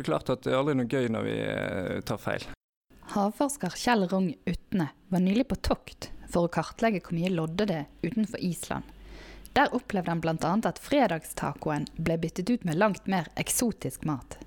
er 0.00 0.08
klart 0.08 0.32
at 0.32 0.44
det 0.44 0.54
er 0.54 0.60
aldri 0.60 0.76
noe 0.78 0.90
gøy 0.90 1.10
når 1.12 1.26
vi 1.26 1.36
eh, 1.44 2.00
tar 2.06 2.20
feil. 2.22 2.46
Havforsker 3.10 3.74
Kjell 3.74 4.06
Rung 4.10 4.30
Utne 4.46 4.90
var 5.10 5.22
nylig 5.24 5.48
på 5.50 5.58
tokt 5.66 6.10
for 6.30 6.46
å 6.46 6.52
kartlegge 6.52 7.02
hvor 7.02 7.16
mye 7.18 7.32
lodde 7.32 7.66
det 7.66 7.84
utenfor 8.04 8.38
Island. 8.38 8.86
Der 9.58 9.72
opplevde 9.74 10.12
han 10.12 10.20
bl.a. 10.22 10.52
at 10.68 10.78
fredagstacoen 10.78 11.88
ble 11.98 12.16
byttet 12.22 12.52
ut 12.52 12.66
med 12.68 12.78
langt 12.78 13.08
mer 13.10 13.26
eksotisk 13.40 14.06
mat. 14.06 14.38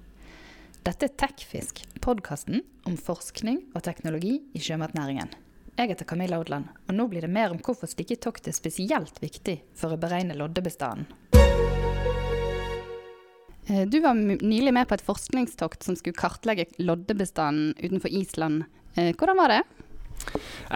Dette 0.84 1.10
er 1.10 1.16
Tekfisk, 1.20 1.82
podkasten 2.04 2.64
om 2.88 2.96
forskning 3.00 3.62
og 3.76 3.84
teknologi 3.84 4.38
i 4.56 4.64
sjømatnæringen. 4.64 5.32
Jeg 5.74 5.90
heter 5.90 6.08
Camilla 6.08 6.38
Odland, 6.40 6.68
og 6.88 6.96
nå 6.96 7.08
blir 7.12 7.26
det 7.26 7.32
mer 7.34 7.52
om 7.52 7.60
hvorfor 7.63 7.90
slike 7.90 8.20
tokt 8.24 8.48
er 8.48 8.55
spesielt 8.55 9.20
viktig 9.24 9.58
for 9.80 9.96
å 9.96 9.99
beregne 9.99 10.35
loddebestanden. 10.38 11.08
Eh, 13.67 13.88
Du 13.88 13.99
var 13.99 14.13
nylig 14.13 14.73
med 14.73 14.88
på 14.88 14.98
et 14.98 15.05
forskningstokt 15.05 15.84
som 15.84 15.95
skulle 15.95 16.17
kartlegge 16.17 16.66
loddebestanden 16.84 17.73
utenfor 17.80 18.12
Island. 18.12 18.63
Eh, 18.95 19.16
Hvordan 19.16 19.38
var 19.38 19.49
det? 19.49 19.63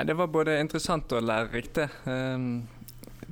Det 0.06 0.14
var 0.14 0.28
både 0.28 0.60
interessant 0.60 1.12
og 1.12 1.24
lærerikt. 1.24 1.74
det. 1.74 1.90
Ehm, 2.06 2.68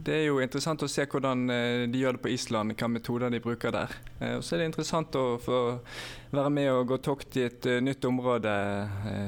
er 0.05 0.25
jo 0.25 0.39
interessant 0.39 0.83
å 0.83 0.87
se 0.87 1.05
hvordan 1.05 1.49
eh, 1.49 1.87
de 1.87 1.99
gjør 1.99 2.13
det 2.13 2.21
på 2.21 2.29
Island, 2.29 2.71
hvilke 2.71 2.87
metoder 2.87 3.29
de 3.29 3.39
bruker 3.39 3.71
der. 3.71 3.95
Og 4.35 4.43
så 4.43 4.55
er 4.55 4.59
det 4.59 4.65
interessant 4.65 5.15
å 5.15 5.39
få 5.39 5.79
være 6.31 6.49
med 6.49 6.71
og 6.71 6.87
gå 6.87 6.97
tokt 6.97 7.37
i 7.37 7.47
et 7.47 7.65
nytt 7.81 8.05
område 8.05 8.51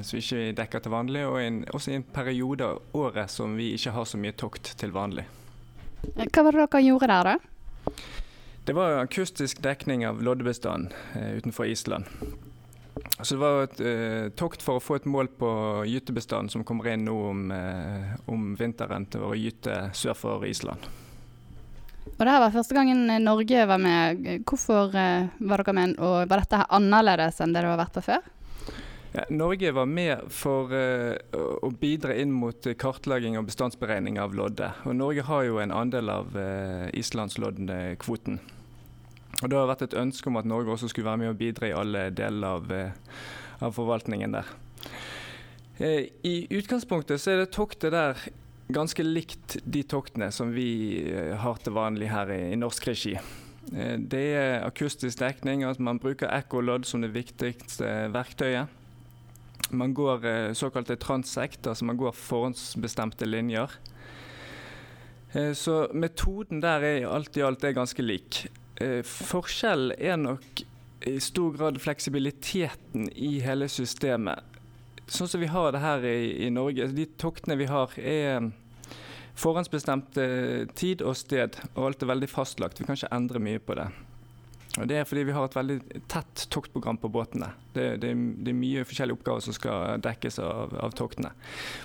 som 0.03 0.19
ikke 0.19 0.35
vi 0.35 0.51
dekker 0.51 0.79
til 0.79 0.91
vanlig, 0.91 1.25
og 1.25 1.41
en, 1.41 1.65
også 1.73 1.91
i 1.91 1.95
en 1.95 2.03
periode 2.03 2.63
av 2.63 2.81
året 2.93 3.31
som 3.31 3.55
vi 3.55 3.73
ikke 3.73 3.91
har 3.91 4.05
så 4.05 4.17
mye 4.17 4.35
tokt 4.35 4.75
til 4.77 4.91
vanlig. 4.91 5.25
Hva 6.15 6.43
var 6.43 6.51
det 6.51 6.67
dere 6.67 6.83
gjorde 6.83 7.07
der, 7.07 7.23
da? 7.23 7.56
Det 8.67 8.73
var 8.73 8.97
akustisk 8.99 9.61
dekning 9.63 10.01
av 10.07 10.23
loddebestanden 10.23 10.91
eh, 11.15 11.37
utenfor 11.37 11.65
Island. 11.65 12.05
Så 13.21 13.35
det 13.35 13.39
var 13.39 13.61
et 13.63 13.79
eh, 13.79 14.25
tokt 14.35 14.59
for 14.59 14.75
å 14.75 14.83
få 14.83 14.97
et 14.99 15.05
mål 15.07 15.29
på 15.39 15.51
gytebestanden 15.87 16.51
som 16.51 16.65
kommer 16.67 16.89
inn 16.91 17.05
nå 17.07 17.15
om, 17.29 17.45
eh, 17.55 18.09
om 18.27 18.49
vinteren 18.59 19.05
til 19.07 19.23
å 19.23 19.29
gyte 19.39 19.77
sør 19.95 20.17
for 20.19 20.43
Island. 20.43 20.83
Og 22.11 22.19
det 22.19 22.33
her 22.33 22.43
var 22.43 22.51
første 22.57 22.75
gangen 22.75 23.05
Norge 23.23 23.63
var 23.71 23.79
med. 23.79 24.27
Hvorfor 24.43 24.91
eh, 24.99 25.31
var 25.39 25.63
dere 25.63 25.77
med, 25.77 25.95
og 26.03 26.27
var 26.27 26.43
dette 26.43 26.59
her 26.59 26.67
annerledes 26.81 27.39
enn 27.39 27.55
det 27.55 27.63
det 27.63 27.71
har 27.71 27.79
vært 27.79 27.95
på 27.95 28.03
før? 28.09 28.27
Ja, 29.15 29.23
Norge 29.31 29.71
var 29.71 29.87
med 29.87 30.27
for 30.35 30.75
uh, 30.75 31.15
å 31.63 31.69
bidra 31.71 32.11
inn 32.19 32.35
mot 32.35 32.67
kartlegging 32.77 33.39
og 33.39 33.47
bestandsberegning 33.47 34.19
av 34.19 34.35
lodde. 34.35 34.67
Og 34.83 34.99
Norge 34.99 35.23
har 35.25 35.47
jo 35.47 35.63
en 35.63 35.71
andel 35.73 36.11
av 36.11 36.35
uh, 36.35 36.91
islandsloddekvoten. 36.91 38.41
Og 39.43 39.49
Det 39.49 39.57
har 39.57 39.69
vært 39.69 39.85
et 39.85 39.97
ønske 39.99 40.31
om 40.31 40.39
at 40.39 40.47
Norge 40.49 40.73
også 40.73 40.89
skulle 40.89 41.11
være 41.11 41.21
med 41.21 41.29
og 41.29 41.37
bidra 41.37 41.69
i 41.69 41.75
alle 41.77 42.07
deler 42.09 42.57
av, 42.57 42.71
eh, 42.73 42.91
av 43.61 43.75
forvaltningen 43.75 44.33
der. 44.33 44.49
Eh, 45.77 46.09
I 46.25 46.47
utgangspunktet 46.49 47.21
så 47.21 47.35
er 47.35 47.43
det 47.43 47.51
toktet 47.53 47.93
der 47.93 48.17
ganske 48.73 49.03
likt 49.05 49.59
de 49.63 49.83
toktene 49.83 50.31
som 50.33 50.49
vi 50.55 51.05
eh, 51.05 51.35
har 51.37 51.61
til 51.61 51.77
vanlig 51.77 52.09
her 52.09 52.33
i, 52.33 52.41
i 52.53 52.57
norsk 52.57 52.89
regi. 52.89 53.17
Det 53.67 54.25
er 54.31 54.63
akustisk 54.63 55.19
dekning, 55.19 55.65
at 55.67 55.77
man 55.83 55.99
bruker 55.99 56.31
ekkolodd 56.31 56.85
som 56.87 57.01
det 57.03 57.11
viktigste 57.11 58.07
verktøyet. 58.13 58.71
Man 59.75 59.91
går 59.91 60.53
såkalte 60.55 60.95
transekt, 60.95 61.67
altså 61.67 61.83
man 61.83 61.97
går 61.99 62.15
forhåndsbestemte 62.15 63.27
linjer. 63.27 63.67
Så 65.51 65.89
metoden 65.91 66.63
der 66.63 66.79
er 66.79 67.09
alt 67.11 67.35
i 67.35 67.43
alt 67.43 67.67
er 67.67 67.75
ganske 67.75 68.05
lik. 68.07 68.45
Eh, 68.81 69.01
Forskjellen 69.03 69.95
er 69.97 70.17
nok 70.21 70.63
i 71.07 71.19
stor 71.21 71.53
grad 71.57 71.79
fleksibiliteten 71.81 73.09
i 73.15 73.37
hele 73.45 73.69
systemet. 73.69 74.43
Sånn 75.07 75.29
som 75.31 75.41
vi 75.41 75.49
har 75.49 75.71
det 75.71 75.81
her 75.81 76.03
i, 76.05 76.45
i 76.45 76.49
Norge, 76.51 76.89
de 76.91 77.05
toktene 77.17 77.55
vi 77.57 77.69
har 77.69 77.93
er 77.97 78.49
forhåndsbestemt 79.37 80.17
eh, 80.21 80.65
tid 80.77 81.01
og 81.05 81.15
sted, 81.17 81.57
og 81.75 81.89
alt 81.89 82.03
er 82.03 82.11
veldig 82.11 82.29
fastlagt. 82.29 82.81
Vi 82.81 82.87
kan 82.87 82.97
ikke 82.97 83.13
endre 83.15 83.41
mye 83.41 83.61
på 83.63 83.77
det. 83.77 83.87
Og 84.77 84.87
Det 84.87 84.97
er 84.99 85.07
fordi 85.09 85.23
vi 85.25 85.33
har 85.33 85.47
et 85.47 85.55
veldig 85.57 85.77
tett 86.11 86.43
toktprogram 86.53 86.99
på 87.01 87.09
båtene. 87.09 87.49
Det, 87.73 87.87
det, 88.03 88.11
det 88.45 88.51
er 88.51 88.57
mye 88.57 88.85
forskjellige 88.85 89.17
oppgaver 89.17 89.45
som 89.45 89.55
skal 89.57 90.03
dekkes 90.05 90.39
av, 90.43 90.75
av 90.85 90.93
toktene. 90.97 91.31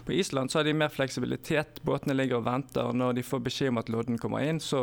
På 0.04 0.12
Island 0.16 0.52
så 0.52 0.60
har 0.60 0.68
de 0.68 0.76
mer 0.76 0.92
fleksibilitet. 0.92 1.80
Båtene 1.88 2.16
ligger 2.16 2.40
og 2.40 2.46
venter. 2.50 2.92
Når 2.96 3.16
de 3.16 3.26
får 3.26 3.44
beskjed 3.48 3.72
om 3.72 3.80
at 3.80 3.92
lodden 3.92 4.20
kommer 4.20 4.44
inn, 4.44 4.60
så, 4.60 4.82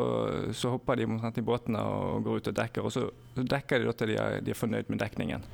så 0.58 0.74
hopper 0.74 1.02
de 1.02 1.08
i 1.10 1.46
båtene 1.46 1.86
og 1.86 2.26
går 2.26 2.42
ut 2.42 2.52
og 2.54 2.60
dekker. 2.62 2.90
Og 2.90 2.96
så, 2.98 3.08
dekker 3.40 3.86
de 3.86 3.98
til 4.00 4.14
de 4.14 4.20
er, 4.22 4.40
de 4.44 4.56
er 4.56 4.58
fornøyd 4.58 4.90
med 4.90 5.02
dekningen. 5.06 5.46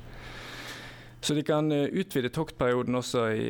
Så 1.26 1.34
de 1.34 1.42
kan 1.42 1.72
eh, 1.72 1.78
utvide 1.78 2.28
toktperioden 2.28 2.94
også 2.94 3.24
i, 3.34 3.46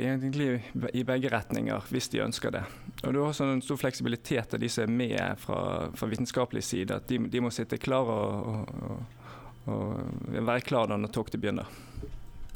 i 0.96 1.02
begge 1.04 1.28
retninger, 1.28 1.82
hvis 1.92 2.08
de 2.08 2.22
ønsker 2.24 2.54
det. 2.54 2.62
Og 3.02 3.12
Du 3.12 3.18
har 3.20 3.26
også 3.28 3.44
en 3.44 3.60
stor 3.60 3.76
fleksibilitet 3.76 4.56
av 4.56 4.62
de 4.62 4.70
som 4.72 4.86
er 4.86 4.94
med 5.02 5.42
fra, 5.42 5.58
fra 5.92 6.08
vitenskapelig 6.08 6.64
side. 6.64 6.96
at 6.96 7.04
De, 7.12 7.20
de 7.28 7.44
må 7.44 7.52
sitte 7.52 7.76
klar 7.76 8.08
og, 8.08 8.64
og, 8.64 9.20
og, 9.68 10.40
være 10.40 10.64
klar 10.64 10.88
når 10.88 11.12
toktet 11.12 11.44
begynner. 11.44 11.68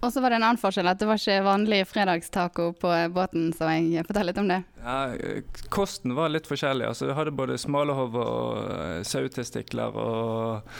Og 0.00 0.08
så 0.08 0.24
var 0.24 0.32
det 0.32 0.40
en 0.40 0.48
annen 0.54 0.64
forskjell, 0.64 0.88
at 0.88 1.04
det 1.04 1.12
var 1.12 1.20
ikke 1.20 1.44
vanlig 1.44 1.84
fredagstaco 1.92 2.72
på 2.80 2.96
eh, 2.96 3.08
båten, 3.12 3.50
så 3.52 3.74
jeg 3.76 4.08
forteller 4.08 4.32
litt 4.32 4.40
om 4.40 4.52
det. 4.56 4.62
Ja, 4.80 5.00
eh, 5.20 5.64
kosten 5.68 6.16
var 6.16 6.32
litt 6.32 6.48
forskjellig. 6.48 6.94
Altså, 6.94 7.12
du 7.12 7.18
hadde 7.18 7.36
både 7.36 7.60
smalahove 7.60 8.24
og 8.24 9.04
sauetestikler 9.04 10.00
og 10.00 10.78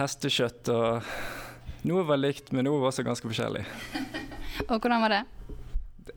hestekjøtt. 0.00 0.72
og 0.72 1.44
Noe 1.84 2.02
var 2.08 2.16
likt, 2.18 2.52
men 2.52 2.64
noe 2.66 2.80
var 2.80 2.90
også 2.90 3.04
ganske 3.06 3.28
forskjellig. 3.28 3.64
Og 4.70 4.78
hvordan 4.80 5.02
var 5.04 5.12
det? 5.12 5.22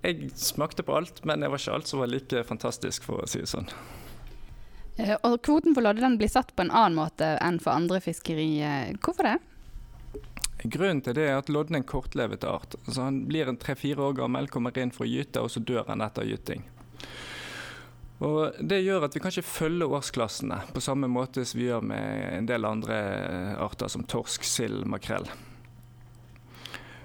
Jeg 0.05 0.29
smakte 0.39 0.83
på 0.85 0.95
alt, 0.95 1.23
men 1.27 1.41
det 1.43 1.49
var 1.51 1.59
ikke 1.59 1.73
alt 1.75 1.89
som 1.89 1.99
var 1.99 2.07
like 2.11 2.43
fantastisk, 2.47 3.03
for 3.03 3.23
å 3.23 3.27
si 3.29 3.41
det 3.43 3.49
sånn. 3.51 3.67
Eh, 4.97 5.15
Og 5.23 5.41
kvoten 5.43 5.75
for 5.75 5.83
lodde 5.85 6.03
den 6.03 6.17
blir 6.19 6.31
satt 6.31 6.53
på 6.55 6.63
en 6.65 6.71
annen 6.71 6.97
måte 6.99 7.33
enn 7.43 7.59
for 7.63 7.75
andre 7.75 7.99
fiskeri. 8.03 8.61
Eh, 8.63 8.93
Hvorfor 9.03 9.27
det? 9.27 9.37
Grunnen 10.63 10.99
til 11.03 11.15
det 11.15 11.27
er 11.29 11.37
at 11.39 11.49
lodden 11.49 11.77
er 11.77 11.83
en 11.83 11.87
kortlevet 11.87 12.43
art. 12.43 12.75
Altså 12.85 13.05
han 13.05 13.21
blir 13.29 13.47
en 13.47 13.57
tre-fire 13.59 14.09
år 14.09 14.17
gammel, 14.17 14.49
kommer 14.51 14.75
inn 14.77 14.91
for 14.91 15.05
å 15.05 15.09
gyte, 15.09 15.39
og 15.39 15.51
så 15.53 15.61
dør 15.63 15.87
han 15.87 16.03
etter 16.03 16.27
gyting. 16.27 16.65
Og 18.19 18.57
Det 18.59 18.81
gjør 18.83 19.05
at 19.07 19.15
vi 19.15 19.21
kan 19.23 19.31
ikke 19.31 19.47
følge 19.47 19.87
årsklassene 19.87 20.57
på 20.75 20.81
samme 20.83 21.07
måte 21.07 21.45
som 21.47 21.61
vi 21.61 21.69
gjør 21.69 21.85
med 21.87 22.33
en 22.41 22.49
del 22.49 22.67
andre 22.67 22.97
arter 23.63 23.87
som 23.87 24.03
torsk, 24.03 24.43
sild, 24.43 24.83
makrell. 24.91 25.29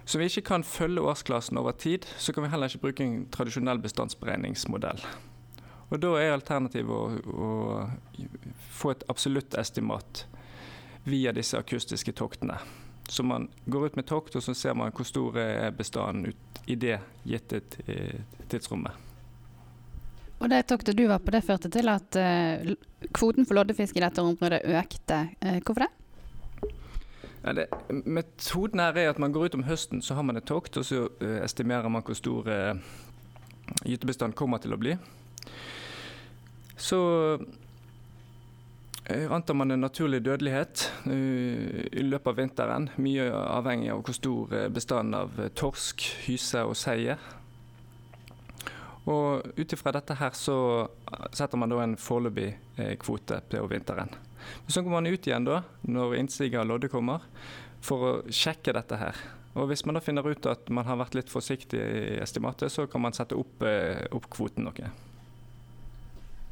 Så 0.05 0.19
vi 0.21 0.29
ikke 0.29 0.45
kan 0.51 0.65
følge 0.65 1.01
årsklassen 1.01 1.59
over 1.59 1.73
tid, 1.73 2.05
så 2.19 2.33
kan 2.33 2.45
vi 2.45 2.51
heller 2.53 2.69
ikke 2.69 2.83
bruke 2.83 3.05
en 3.05 3.25
tradisjonell 3.33 3.81
bestandsberegningsmodell. 3.81 5.01
Og 5.89 6.01
Da 6.01 6.11
er 6.21 6.35
alternativet 6.35 6.91
å, 6.91 7.01
å 7.33 8.29
få 8.75 8.93
et 8.93 9.05
absolutt 9.09 9.55
estimat 9.61 10.27
via 11.05 11.33
disse 11.33 11.59
akustiske 11.59 12.13
toktene. 12.13 12.59
Så 13.09 13.23
man 13.23 13.49
går 13.65 13.87
ut 13.87 13.97
med 13.97 14.07
tokt, 14.09 14.37
og 14.37 14.43
så 14.43 14.55
ser 14.57 14.77
man 14.77 14.93
hvor 14.93 15.09
stor 15.09 15.37
er 15.39 15.73
bestanden 15.77 16.33
ut 16.33 16.61
i 16.67 16.77
det 16.81 16.99
gitte 17.29 17.61
eh, 17.87 18.21
tidsrommet. 18.49 18.93
Og 20.41 20.51
det 20.51 20.65
toktet 20.69 20.97
du 20.97 21.07
var 21.09 21.21
på, 21.25 21.33
det 21.33 21.45
førte 21.45 21.71
til 21.73 21.89
at 21.93 22.17
eh, 22.21 22.75
kvoten 23.13 23.47
for 23.47 23.57
loddefisk 23.61 23.97
i 23.97 24.03
dette 24.05 24.25
området 24.25 24.65
økte. 24.65 25.21
Eh, 25.41 25.61
Hvorfor 25.61 25.87
det? 25.87 25.93
Ja, 27.45 27.53
det, 27.53 27.67
metoden 28.09 28.81
her 28.81 28.97
er 28.97 29.11
at 29.13 29.19
man 29.21 29.33
går 29.33 29.51
ut 29.51 29.55
om 29.59 29.67
høsten, 29.69 30.01
så 30.03 30.15
har 30.17 30.25
man 30.25 30.41
et 30.41 30.47
tokt, 30.49 30.79
og 30.81 30.85
så 30.89 31.03
uh, 31.21 31.41
estimerer 31.45 31.91
man 31.93 32.03
hvor 32.05 32.17
stor 32.17 32.49
uh, 32.49 32.73
gytebestanden 33.85 34.37
kommer 34.37 34.63
til 34.65 34.73
å 34.73 34.81
bli. 34.81 34.97
Så 36.81 36.99
uh, 37.37 39.27
antar 39.29 39.61
man 39.61 39.77
en 39.77 39.85
naturlig 39.85 40.23
dødelighet 40.25 40.89
uh, 41.05 41.85
i 41.93 42.09
løpet 42.09 42.33
av 42.33 42.41
vinteren. 42.41 42.89
Mye 42.97 43.29
avhengig 43.29 43.93
av 43.93 44.01
hvor 44.07 44.17
stor 44.17 44.57
eh, 44.57 44.71
bestanden 44.73 45.21
av 45.21 45.37
eh, 45.37 45.53
torsk, 45.53 46.09
hyse 46.25 46.65
og 46.65 46.77
sei 46.81 47.11
er. 47.13 47.33
Og 49.05 49.45
ut 49.59 49.73
ifra 49.77 49.93
dette 49.93 50.17
her 50.17 50.33
så 50.33 50.57
setter 51.37 51.61
man 51.61 51.69
da 51.69 51.83
en 51.85 51.99
foreløpig 52.01 52.55
eh, 52.81 52.95
kvote 53.01 53.43
på 53.53 53.67
vinteren. 53.69 54.09
Men 54.65 54.73
Så 54.73 54.83
går 54.83 54.91
man 54.91 55.07
ut 55.07 55.27
igjen 55.27 55.47
da, 55.47 55.63
når 55.83 56.19
innsiget 56.19 56.61
av 56.61 56.69
lodde 56.69 56.91
kommer, 56.93 57.25
for 57.85 58.09
å 58.09 58.13
sjekke 58.33 58.73
dette 58.73 58.99
her. 59.01 59.25
Og 59.55 59.69
Hvis 59.71 59.85
man 59.87 59.95
da 59.95 60.03
finner 60.03 60.27
ut 60.27 60.47
at 60.51 60.69
man 60.69 60.87
har 60.89 60.99
vært 60.99 61.15
litt 61.15 61.31
forsiktig 61.31 61.79
i 61.79 62.21
estimatet, 62.23 62.73
så 62.73 62.89
kan 62.91 63.05
man 63.05 63.15
sette 63.15 63.37
opp, 63.39 63.63
eh, 63.63 64.07
opp 64.11 64.27
kvoten 64.31 64.67
noe. 64.67 64.91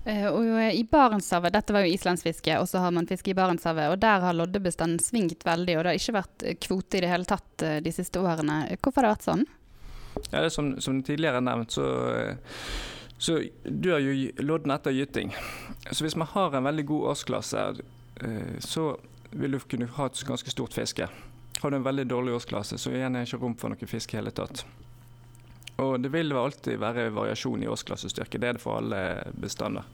Eh, 0.04 0.26
Og 0.26 0.44
i 0.74 0.84
Barentshavet, 0.84 1.52
dette 1.52 1.72
var 1.72 1.82
jo 1.82 1.94
islandsfiske, 1.94 2.60
og 2.60 2.68
så 2.68 2.78
har 2.78 2.90
man 2.90 3.06
fiske 3.06 3.30
i 3.30 3.34
Barentshavet, 3.34 3.90
og 3.90 3.98
der 4.00 4.20
har 4.20 4.34
loddebestanden 4.34 5.00
svingt 5.02 5.42
veldig, 5.44 5.76
og 5.78 5.84
det 5.84 5.90
har 5.90 5.98
ikke 5.98 6.20
vært 6.20 6.46
eh, 6.46 6.54
kvote 6.54 6.98
i 6.98 7.00
det 7.00 7.10
hele 7.10 7.24
tatt 7.24 7.66
de 7.82 7.92
siste 7.92 8.22
årene. 8.22 8.76
Hvorfor 8.78 9.02
har 9.02 9.10
det 9.10 9.16
vært 9.16 9.28
sånn? 9.30 9.44
Ja, 10.30 10.40
det 10.42 10.46
er 10.46 10.54
som, 10.54 10.80
som 10.80 11.02
tidligere 11.02 11.40
nevnt, 11.42 11.72
så, 11.72 11.86
så 13.18 13.38
dør 13.64 13.98
jo 14.02 14.12
gy- 14.16 14.42
lodden 14.42 14.70
etter 14.74 14.90
gyting. 14.96 15.32
Så 15.90 16.04
hvis 16.04 16.16
man 16.16 16.28
har 16.32 16.54
en 16.58 16.64
veldig 16.64 16.84
god 16.86 17.08
årsklasse, 17.14 17.64
eh, 18.22 18.54
så 18.60 18.96
vil 19.32 19.50
du 19.56 19.58
kunne 19.60 19.86
ha 19.96 20.06
et 20.06 20.24
ganske 20.28 20.50
stort 20.50 20.74
fiske. 20.74 21.08
har 21.62 21.70
du 21.70 21.76
en 21.76 21.84
veldig 21.84 22.06
dårlig 22.10 22.32
årsklasse, 22.34 22.78
så 22.78 22.90
igjen 22.90 23.14
er 23.16 23.22
det 23.22 23.28
ikke 23.30 23.38
rom 23.44 23.54
for 23.54 23.70
noe 23.70 23.86
fisk 23.86 24.14
i 24.14 24.16
hele 24.18 24.30
tatt. 24.34 24.64
Og 25.78 26.00
det 26.02 26.10
vil 26.12 26.32
alltid 26.32 26.78
være 26.78 27.10
variasjon 27.14 27.62
i 27.62 27.68
årsklassestyrke. 27.70 28.38
Det 28.40 28.48
er 28.48 28.52
det 28.58 28.60
for 28.62 28.76
alle 28.80 29.22
bestander. 29.38 29.84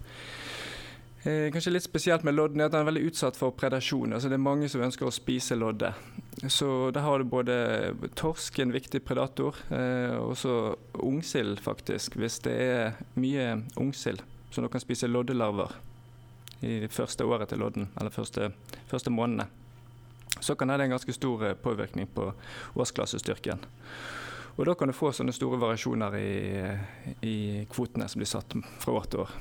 Eh, 1.22 1.50
kanskje 1.52 1.72
litt 1.72 1.82
spesielt 1.82 2.22
med 2.22 2.36
lodden 2.36 2.60
er 2.60 2.68
at 2.68 2.74
den 2.76 2.84
er 2.84 2.90
veldig 2.92 3.08
utsatt 3.10 3.38
for 3.38 3.54
predasjon. 3.58 4.12
Altså 4.14 4.30
det 4.30 4.38
er 4.38 4.44
mange 4.44 4.68
som 4.70 4.84
ønsker 4.86 5.08
å 5.08 5.14
spise 5.14 5.58
lodde. 5.58 5.90
Så 6.46 6.92
der 6.94 7.02
har 7.02 7.18
du 7.18 7.26
både 7.26 7.56
torsk, 8.14 8.60
en 8.62 8.72
viktig 8.72 9.00
predator, 9.02 9.56
eh, 9.74 10.14
og 10.14 10.36
så 10.38 10.76
ungsild, 10.94 11.58
faktisk. 11.60 12.14
Hvis 12.14 12.38
det 12.46 12.54
er 12.54 13.00
mye 13.18 13.64
ungsild, 13.76 14.22
så 14.50 14.62
du 14.62 14.68
kan 14.70 14.84
spise 14.84 15.10
loddelarver 15.10 15.74
i 16.62 16.78
det 16.86 16.92
første 16.94 17.26
året 17.26 17.50
til 17.50 17.58
lodden, 17.58 17.90
eller 17.98 18.14
første, 18.14 18.52
første 18.86 19.10
månedene, 19.10 19.48
så 20.40 20.54
kan 20.54 20.68
det 20.68 20.78
ha 20.78 20.86
en 20.86 20.94
ganske 20.94 21.18
stor 21.18 21.48
eh, 21.50 21.58
påvirkning 21.58 22.06
på 22.14 22.30
årsklassestyrken. 22.78 23.66
Og 24.58 24.66
da 24.66 24.74
kan 24.74 24.90
du 24.90 24.94
få 24.94 25.10
sånne 25.14 25.34
store 25.34 25.58
variasjoner 25.58 26.14
i, 26.18 26.32
i 27.26 27.36
kvotene 27.70 28.06
som 28.10 28.22
blir 28.22 28.30
satt 28.30 28.54
fra 28.78 28.94
år 28.94 29.10
til 29.10 29.26
år. 29.26 29.38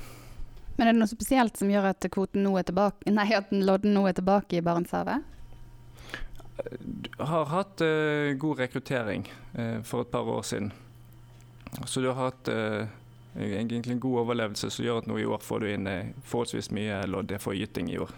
Men 0.78 0.86
er 0.86 0.94
det 0.94 1.02
noe 1.02 1.10
spesielt 1.10 1.58
som 1.58 1.70
gjør 1.72 1.90
at, 1.90 2.06
kvoten 2.14 2.44
nå 2.46 2.54
er 2.60 2.66
tilbake, 2.68 3.10
nei, 3.18 3.26
at 3.34 3.50
lodden 3.50 3.96
nå 3.96 4.06
er 4.08 4.14
tilbake 4.18 4.60
i 4.60 4.64
Barentshavet? 4.64 5.34
Har 7.18 7.50
hatt 7.50 7.82
uh, 7.82 8.34
god 8.38 8.62
rekruttering 8.62 9.26
uh, 9.58 9.82
for 9.86 10.06
et 10.06 10.12
par 10.14 10.26
år 10.30 10.46
siden. 10.46 10.70
Så 11.86 12.02
du 12.02 12.08
har 12.10 12.18
hatt 12.30 12.50
uh, 12.50 12.86
egentlig 13.34 13.96
en 13.96 14.02
god 14.02 14.22
overlevelse 14.22 14.70
som 14.70 14.86
gjør 14.86 15.02
at 15.02 15.10
nå 15.10 15.18
i 15.18 15.26
år 15.26 15.42
får 15.44 15.62
du 15.62 15.68
inn 15.72 15.90
forholdsvis 16.26 16.70
mye 16.74 17.02
lodd 17.10 17.34
for 17.42 17.58
gyting 17.58 17.90
i 17.92 17.98
år. 18.02 18.14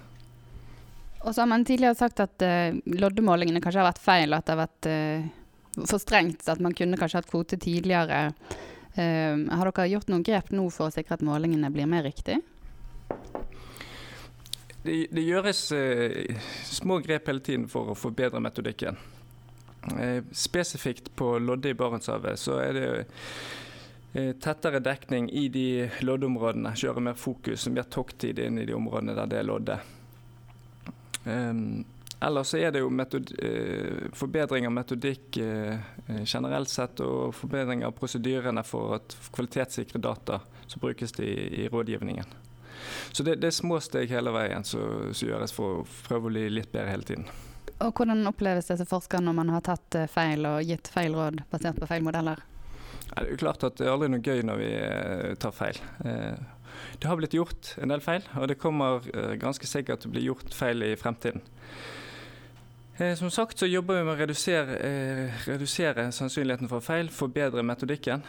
Og 1.21 1.35
så 1.35 1.43
har 1.43 1.51
man 1.51 1.67
tidligere 1.69 1.99
sagt 1.99 2.23
at 2.25 2.41
loddemålingene 2.89 3.61
kanskje 3.61 3.83
har 3.83 3.91
vært 3.91 4.01
feil, 4.01 4.33
at 4.33 4.47
det 4.47 4.55
har 4.55 4.61
vært 4.63 4.87
for 5.91 6.01
strengt, 6.01 6.47
at 6.49 6.63
man 6.65 6.73
kunne 6.73 6.97
kanskje 6.97 7.21
hatt 7.21 7.29
kvote 7.29 7.59
tidligere. 7.61 8.23
Har 8.97 9.69
dere 9.69 9.91
gjort 9.91 10.09
noen 10.09 10.25
grep 10.25 10.49
nå 10.57 10.65
for 10.73 10.89
å 10.89 10.95
sikre 10.95 11.19
at 11.19 11.27
målingene 11.27 11.69
blir 11.75 11.91
mer 11.91 12.07
riktig? 12.09 12.39
Det, 14.83 14.95
det 15.13 15.25
gjøres 15.27 15.61
eh, 15.77 16.41
små 16.65 16.99
grep 17.05 17.29
hele 17.29 17.45
tiden 17.45 17.67
for 17.69 17.93
å 17.93 17.99
forbedre 17.99 18.41
metodikken. 18.41 18.97
Eh, 19.97 20.25
spesifikt 20.33 21.13
på 21.17 21.35
lodde 21.41 21.73
i 21.73 21.77
Barentshavet 21.77 22.41
så 22.41 22.59
er 22.65 22.77
det 22.77 22.89
eh, 24.15 24.33
tettere 24.41 24.81
dekning 24.85 25.29
i 25.31 25.47
de 25.53 25.69
loddeområdene. 26.05 26.73
Kjøre 26.81 27.05
mer 27.11 27.21
fokus, 27.21 27.69
mer 27.69 27.89
tokttid 27.93 28.41
inn 28.41 28.61
i 28.61 28.67
de 28.69 28.77
områdene 28.77 29.17
der 29.21 29.33
det 29.33 29.41
er 29.43 29.49
lodde. 29.53 29.81
Um, 31.25 31.83
Ellers 32.21 32.53
er 32.55 32.69
det 32.73 32.83
jo 32.83 32.91
metod, 32.93 33.31
eh, 33.41 34.11
forbedring 34.13 34.67
av 34.69 34.75
metodikk 34.77 35.39
eh, 35.41 35.79
eh, 36.07 36.25
generelt 36.29 36.69
sett, 36.69 37.01
og 37.01 37.33
forbedring 37.35 37.85
av 37.87 37.95
prosedyrene 37.97 38.65
for 38.67 38.97
å 38.97 38.99
kvalitetssikre 39.33 40.03
data 40.05 40.43
som 40.67 40.83
brukes 40.85 41.17
i, 41.25 41.31
i 41.65 41.69
rådgivningen. 41.73 42.37
Så 43.13 43.25
det, 43.27 43.39
det, 43.43 43.51
er 43.51 43.57
små 43.57 43.81
steg 43.85 44.11
hele 44.13 44.33
veien 44.35 44.67
som 44.67 45.11
gjøres 45.15 45.55
for 45.57 45.81
å 45.81 45.87
prøve 46.09 46.31
å 46.31 46.33
bli 46.33 46.47
litt 46.53 46.73
bedre 46.73 46.95
hele 46.95 47.09
tiden. 47.09 47.27
Og 47.81 47.97
Hvordan 47.97 48.27
oppleves 48.29 48.69
det 48.69 48.79
som 48.81 48.89
forsker 48.89 49.23
når 49.25 49.37
man 49.39 49.53
har 49.55 49.65
tatt 49.65 49.99
feil 50.13 50.45
og 50.49 50.63
gitt 50.69 50.91
feil 50.93 51.17
råd 51.17 51.43
basert 51.53 51.81
på 51.81 51.89
feil 51.89 52.05
modeller? 52.05 52.43
Ja, 53.11 53.23
det 53.23 53.27
er 53.27 53.31
jo 53.33 53.41
klart 53.41 53.65
at 53.67 53.79
det 53.81 53.87
er 53.87 53.95
aldri 53.95 54.11
noe 54.13 54.23
gøy 54.23 54.45
når 54.47 54.61
vi 54.61 54.73
tar 55.41 55.55
feil. 55.57 55.81
Det 56.05 57.09
har 57.09 57.17
blitt 57.19 57.35
gjort 57.35 57.73
en 57.81 57.91
del 57.91 58.05
feil, 58.05 58.27
og 58.37 58.51
det 58.53 58.61
kommer 58.61 59.09
ganske 59.41 59.67
sikkert 59.67 60.05
til 60.05 60.13
å 60.13 60.15
bli 60.15 60.27
gjort 60.29 60.53
feil 60.55 60.85
i 60.87 60.93
fremtiden. 61.01 61.43
Eh, 63.01 63.15
som 63.15 63.31
sagt 63.31 63.59
så 63.59 63.67
jobber 63.67 63.97
vi 63.97 64.05
med 64.05 64.13
å 64.13 64.21
redusere, 64.21 64.77
eh, 64.77 65.45
redusere 65.49 66.11
sannsynligheten 66.13 66.69
for 66.69 66.85
feil, 66.85 67.09
forbedre 67.09 67.63
metodikken. 67.65 68.23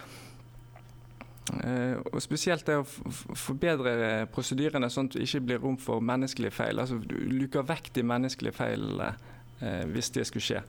Eh, 1.51 1.97
og 1.99 2.21
Spesielt 2.23 2.65
det 2.67 2.77
å 2.79 2.85
forbedre 2.85 4.27
prosedyrene 4.33 4.89
sånn 4.91 5.09
at 5.09 5.17
det 5.17 5.27
ikke 5.27 5.43
blir 5.49 5.63
rom 5.63 5.77
for 5.81 6.03
menneskelige 6.03 6.55
feil. 6.55 6.79
Altså 6.79 6.99
Du 7.03 7.17
luker 7.17 7.67
vekk 7.67 7.91
de 7.97 8.05
menneskelige 8.07 8.57
feilene 8.57 9.13
hvis 9.61 10.07
det 10.09 10.23
skulle 10.25 10.41
skje. 10.41 10.61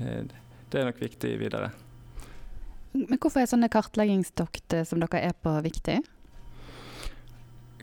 det 0.00 0.78
er 0.80 0.88
nok 0.88 0.96
viktig 0.98 1.28
videre. 1.38 1.68
Men 2.90 3.20
Hvorfor 3.22 3.38
er 3.38 3.46
sånne 3.46 3.68
kartleggingstokt 3.70 4.74
som 4.82 4.98
dere 4.98 5.20
er 5.28 5.36
på, 5.38 5.52
viktig? 5.62 6.00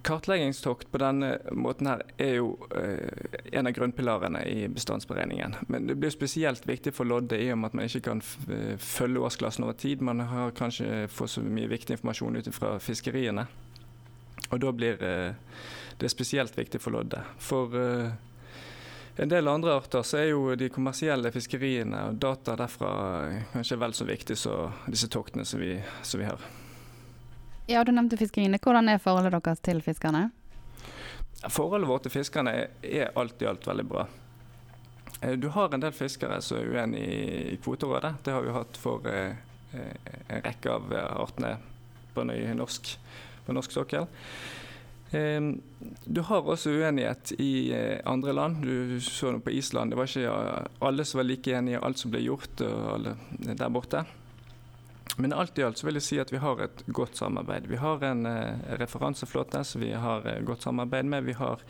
Kartleggingstokt 0.02 0.92
på 0.92 1.00
denne 1.02 1.38
måten 1.52 1.88
her 1.90 2.04
er 2.22 2.34
jo 2.38 2.52
eh, 2.76 3.38
en 3.52 3.68
av 3.68 3.74
grunnpilarene 3.74 4.44
i 4.46 4.68
bestandsberegningen. 4.68 5.56
Men 5.68 5.88
det 5.88 5.96
blir 5.96 6.14
spesielt 6.14 6.68
viktig 6.68 6.94
for 6.96 7.10
lodde 7.10 7.40
i 7.42 7.50
og 7.52 7.58
med 7.62 7.72
at 7.72 7.78
man 7.80 7.90
ikke 7.90 8.04
kan 8.10 8.22
eh, 8.52 8.76
følge 8.82 9.24
årsklassen 9.30 9.66
over 9.66 9.78
tid. 9.80 10.02
Man 10.02 10.20
har 10.20 10.56
kanskje 10.58 11.08
fått 11.12 11.36
så 11.36 11.44
mye 11.44 11.72
viktig 11.72 11.98
informasjon 11.98 12.38
ut 12.38 12.52
fra 12.56 12.76
fiskeriene. 12.84 13.48
Og 14.50 14.62
da 14.64 14.72
blir 14.76 15.04
eh, 15.04 15.34
det 15.98 16.14
spesielt 16.14 16.58
viktig 16.58 16.82
for 16.82 16.94
lodde. 16.94 17.24
For 17.42 17.74
en 19.18 19.32
del 19.32 19.50
andre 19.50 19.74
arter 19.80 20.06
så 20.06 20.20
er 20.22 20.28
jo 20.30 20.54
de 20.56 20.70
kommersielle 20.70 21.32
fiskeriene 21.34 22.04
og 22.12 22.22
data 22.22 22.54
derfra 22.60 22.92
kanskje 23.56 23.80
vel 23.82 23.98
så 23.98 24.06
viktig 24.06 24.38
som 24.38 24.78
disse 24.86 25.10
toktene 25.10 25.46
som 25.46 25.64
vi, 25.64 25.74
som 26.06 26.22
vi 26.22 26.30
har. 26.30 26.46
Ja, 27.70 27.84
Du 27.84 27.92
nevnte 27.92 28.16
fiskeriene. 28.18 28.60
Hvordan 28.64 28.88
er 28.88 29.00
forholdet 29.04 29.34
deres 29.36 29.60
til 29.60 29.82
fiskerne? 29.84 30.30
Forholdet 31.52 31.90
vårt 31.90 32.06
til 32.08 32.14
fiskerne 32.14 32.54
er 32.82 33.10
alt 33.20 33.42
i 33.44 33.48
alt 33.50 33.66
veldig 33.68 33.84
bra. 33.88 34.06
Eh, 35.22 35.34
du 35.36 35.50
har 35.52 35.74
en 35.74 35.82
del 35.84 35.92
fiskere 35.92 36.38
som 36.42 36.62
er 36.62 36.70
uenig 36.72 37.02
i 37.04 37.58
kvoterådet. 37.60 38.14
Det 38.24 38.32
har 38.32 38.46
vi 38.46 38.54
hatt 38.56 38.80
for 38.80 39.04
eh, 39.12 39.36
eh, 39.76 40.14
en 40.30 40.46
rekke 40.46 40.78
av 40.78 40.96
artene 41.26 41.58
på 42.16 42.24
norsk, 42.24 42.94
på 43.46 43.56
norsk 43.58 43.76
sokkel. 43.76 44.08
Du 45.12 46.22
har 46.28 46.48
også 46.52 46.72
uenighet 46.72 47.32
i 47.40 47.72
andre 48.04 48.34
land. 48.34 48.64
Du 48.64 49.00
så 49.00 49.32
det 49.32 49.44
på 49.46 49.54
Island. 49.56 49.92
Det 49.92 50.00
var 50.00 50.10
ikke 50.10 50.80
alle 50.84 51.06
som 51.08 51.22
var 51.22 51.28
like 51.30 51.54
enige 51.56 51.78
i 51.78 51.84
alt 51.84 52.00
som 52.02 52.12
ble 52.12 52.26
gjort 52.26 52.60
der 52.60 53.70
borte. 53.72 54.04
Men 55.20 55.34
alt 55.34 55.58
i 55.58 55.64
alt 55.64 55.78
så 55.78 55.88
vil 55.88 55.98
jeg 55.98 56.06
si 56.06 56.18
at 56.22 56.30
vi 56.30 56.38
har 56.38 56.60
et 56.62 56.84
godt 56.94 57.18
samarbeid. 57.18 57.66
Vi 57.66 57.80
har 57.82 58.04
en 58.06 58.26
eh, 58.30 58.68
referanseflåte 58.78 59.64
som 59.66 59.82
vi 59.82 59.90
har 59.98 60.28
eh, 60.30 60.44
godt 60.46 60.68
samarbeid 60.68 61.10
med. 61.10 61.26
Vi 61.26 61.34
har 61.40 61.64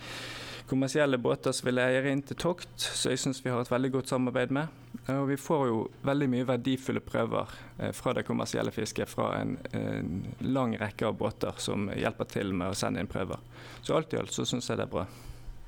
kommersielle 0.67 1.17
båter 1.17 1.55
som 1.55 1.69
vi 1.69 1.73
leier 1.77 2.09
inn 2.11 2.25
til 2.27 2.35
tokt, 2.35 2.73
så 2.75 3.13
jeg 3.13 3.21
syns 3.23 3.39
vi 3.45 3.53
har 3.53 3.63
et 3.63 3.71
veldig 3.71 3.91
godt 3.93 4.11
samarbeid 4.11 4.51
med. 4.51 4.73
Og 5.13 5.29
vi 5.29 5.37
får 5.39 5.63
jo 5.69 5.77
veldig 6.03 6.27
mye 6.33 6.47
verdifulle 6.49 6.99
prøver 7.07 7.53
eh, 7.77 7.93
fra 7.95 8.17
det 8.17 8.25
kommersielle 8.27 8.73
fisket 8.75 9.07
fra 9.07 9.29
en, 9.39 9.55
en, 9.71 10.11
lang 10.43 10.75
rekke 10.75 11.07
av 11.07 11.15
båter 11.15 11.55
som 11.63 11.87
hjelper 11.95 12.27
til 12.33 12.51
med 12.51 12.73
å 12.73 12.75
sende 12.75 12.99
inn 12.99 13.07
prøver. 13.07 13.39
Så 13.79 13.95
alt 13.95 14.11
i 14.11 14.19
alt 14.19 14.35
så 14.35 14.43
syns 14.43 14.67
jeg 14.67 14.81
det 14.81 14.89
er 14.89 14.93
bra. 14.97 15.07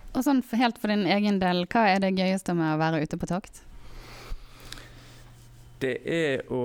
Og 0.09 0.25
sånn 0.25 0.43
helt 0.51 0.83
for 0.83 0.91
din 0.91 1.07
egen 1.07 1.39
del, 1.39 1.63
hva 1.71 1.87
er 1.93 2.03
det 2.03 2.17
gøyeste 2.17 2.59
med 2.59 2.73
å 2.73 2.79
være 2.83 2.99
ute 3.05 3.23
på 3.23 3.31
tokt? 3.31 3.63
Det 5.79 5.95
er 6.05 6.45
å 6.51 6.63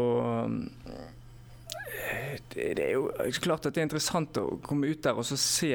det, 2.54 2.82
er 2.82 2.92
jo 2.94 3.10
klart 3.42 3.66
at 3.66 3.74
det 3.74 3.82
er 3.82 3.88
interessant 3.88 4.36
å 4.38 4.58
komme 4.64 4.90
ut 4.90 5.02
der 5.02 5.18
og 5.18 5.26
så 5.26 5.38
se 5.40 5.74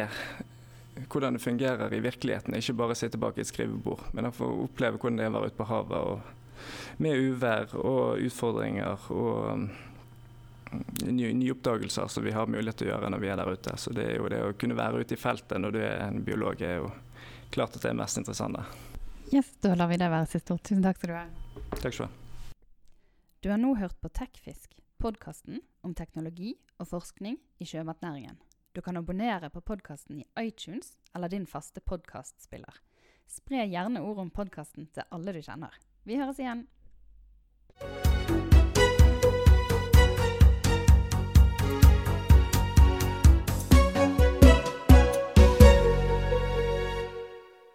hvordan 1.07 1.37
det 1.37 1.43
fungerer 1.43 1.93
i 1.95 2.01
virkeligheten. 2.03 2.55
Ikke 2.55 2.75
bare 2.75 2.97
sitte 2.97 3.19
bak 3.19 3.37
et 3.39 3.47
skrivebord, 3.47 4.09
men 4.13 4.27
å 4.27 4.35
få 4.35 4.49
oppleve 4.65 4.99
hvordan 4.99 5.19
det 5.19 5.27
er 5.27 5.31
å 5.31 5.37
være 5.37 5.51
ute 5.51 5.59
på 5.59 5.69
havet. 5.69 6.09
Og 6.11 6.99
med 6.99 7.15
uvær 7.29 7.75
og 7.79 8.25
utfordringer 8.25 9.07
og 9.15 9.69
nye, 11.07 11.31
nye, 11.33 11.53
oppdagelser 11.55 12.11
som 12.11 12.25
vi 12.25 12.35
har 12.35 12.51
mulighet 12.51 12.81
til 12.81 12.89
å 12.89 12.93
gjøre 12.93 13.13
når 13.13 13.23
vi 13.23 13.31
er 13.31 13.39
der 13.39 13.53
ute. 13.55 13.77
Så 13.79 13.95
det 13.95 14.09
er 14.09 14.19
jo 14.19 14.29
det 14.31 14.43
å 14.43 14.53
kunne 14.59 14.77
være 14.79 15.03
ute 15.03 15.15
i 15.15 15.21
feltet 15.21 15.61
når 15.61 15.75
du 15.75 15.81
er 15.81 16.05
en 16.09 16.23
biolog, 16.25 16.61
er 16.61 16.81
jo 16.83 16.91
klart 17.53 17.79
at 17.79 17.87
det 17.87 17.93
er 17.93 17.99
mest 18.03 18.19
interessante. 18.21 18.67
Yes, 19.31 19.53
da 19.63 19.75
lar 19.77 19.89
vi 19.91 19.99
det 20.01 20.09
være 20.11 20.29
siste 20.29 20.55
ord. 20.55 20.65
Tusen 20.65 20.83
takk 20.83 20.99
skal 20.99 21.13
du 21.13 21.19
ha. 21.21 21.27
Takk 21.77 21.93
skal 21.93 22.01
du 22.03 22.09
ha. 22.09 22.18
Du 23.39 23.47
har 23.49 23.57
nå 23.57 23.69
hørt 23.79 23.95
på 24.03 24.09
Tekfisk, 24.11 24.73
podkasten 24.99 25.61
om 25.87 25.93
teknologi 25.95 26.57
og 26.75 26.89
forskning 26.89 27.37
i 27.63 27.67
sjømatnæringen. 27.69 28.35
Du 28.75 28.81
kan 28.83 28.99
abonnere 28.99 29.47
på 29.53 29.61
podkasten 29.63 30.17
i 30.19 30.25
iTunes 30.41 30.97
eller 31.15 31.31
din 31.31 31.45
faste 31.47 31.79
podkastspiller. 31.79 32.81
Spre 33.31 33.63
gjerne 33.71 34.01
ord 34.03 34.19
om 34.25 34.33
podkasten 34.35 34.89
til 34.91 35.07
alle 35.15 35.31
du 35.31 35.39
kjenner. 35.39 35.71
Vi 36.03 36.19
høres 36.19 36.43
igjen! 36.43 36.65